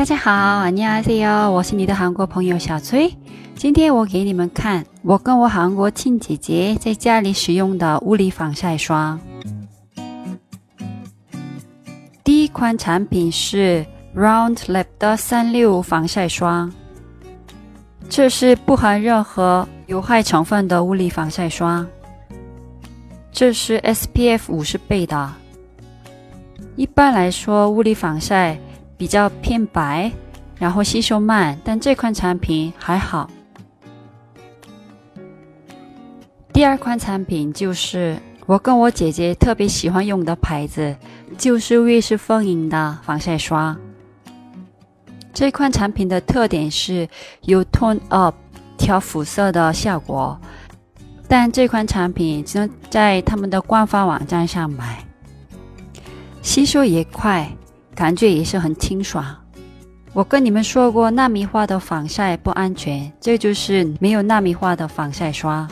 [0.00, 0.30] 大家好，
[0.64, 3.12] 안녕하세요，我是你的韩国朋友小崔。
[3.54, 9.18] 今天我给你们看我跟我韩国亲姐姐在家里使用的物理防晒霜。
[12.22, 16.72] 第一款产品是 Round Lab 的三六防晒霜，
[18.08, 21.86] 这是不含任何有害成分的物理防晒霜。
[23.32, 25.32] 这是 SPF 五十倍的。
[26.74, 28.58] 一般来说，物理防晒
[29.01, 30.11] 比较偏白，
[30.59, 33.27] 然后吸收慢，但这款产品还好。
[36.53, 40.95] 第二款产品就是我跟我姐姐特别喜欢用的牌子，
[41.35, 43.75] 就是瑞士风吟的防晒霜。
[45.33, 47.09] 这款产品的特点是
[47.41, 48.35] 有 tone up
[48.77, 50.39] 调肤色的效果，
[51.27, 55.03] 但这款产品只能在他们的官方网站上买。
[56.43, 57.51] 吸收也快，
[57.95, 59.25] 感觉也是很清爽。
[60.13, 65.69] 我跟你们说过，纳米化的防晒不安全，这就是没有纳米化的防晒霜。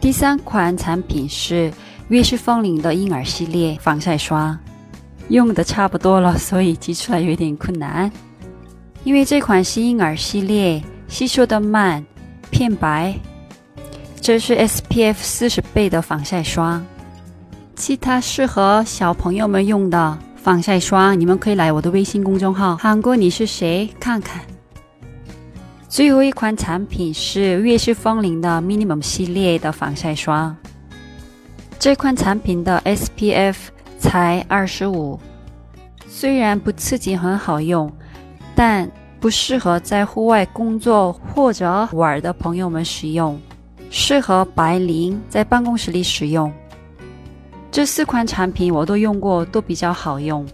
[0.00, 1.72] 第三款产品是
[2.08, 4.58] 悦诗风铃的婴儿系列防晒霜，
[5.28, 8.10] 用的差不多了，所以挤出来有点困难。
[9.04, 12.04] 因为这款是婴儿系列，吸收的慢，
[12.50, 13.14] 偏白。
[14.20, 16.84] 这是 SPF 四十倍的防晒霜。
[17.74, 24.42] 其他适合小朋友们用的防晒霜，你们可以来我的微信公众号“韩国你是谁”看看。
[25.88, 30.56] 最后一款产品是悦诗风铃的 Minimum 系列的防晒霜。
[31.78, 33.54] 这款产品的 SPF
[34.00, 35.16] 才二十五，
[36.08, 37.88] 虽然不刺激，很好用，
[38.56, 38.90] 但
[39.20, 43.40] 不适合在户外工作或者玩的朋友们使用，
[43.90, 46.52] 适合白领在办公室里使用。
[47.71, 50.45] 这四款产品我都用过，都比较好用，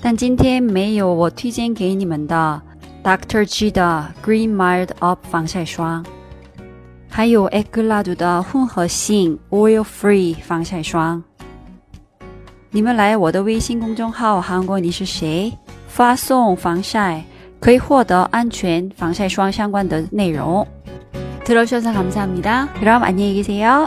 [0.00, 2.60] 但今天没有我推荐给你们的。
[3.02, 3.44] Dr.
[3.46, 6.04] G 的 Green Mild Up 防晒霜，
[7.08, 11.22] 还有 e g l a d 的混合性 Oil Free 防晒霜。
[12.70, 17.24] 你们来我的微信公众号“韩国你是谁”，发送“防晒”
[17.60, 20.66] 可以获得安全防晒霜相关的内容。
[21.46, 23.70] 들어주셔서감사합니다그럼안녕히계세요